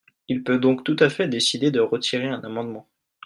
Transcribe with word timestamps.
Il 0.29 0.43
peut 0.43 0.57
donc 0.57 0.83
tout 0.83 0.95
à 0.97 1.09
fait 1.11 1.27
décider 1.27 1.69
de 1.69 1.79
retirer 1.79 2.27
un 2.27 2.39
amendement. 2.43 2.87